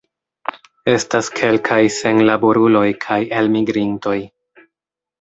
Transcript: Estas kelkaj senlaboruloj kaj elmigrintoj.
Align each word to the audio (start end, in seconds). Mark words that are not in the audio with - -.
Estas 0.93 1.29
kelkaj 1.41 1.79
senlaboruloj 1.97 2.85
kaj 3.07 3.21
elmigrintoj. 3.45 4.19